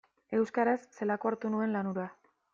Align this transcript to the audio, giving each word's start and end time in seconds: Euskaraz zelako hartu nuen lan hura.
Euskaraz 0.37 0.79
zelako 0.95 1.31
hartu 1.33 1.53
nuen 1.57 1.79
lan 1.79 1.93
hura. 1.93 2.09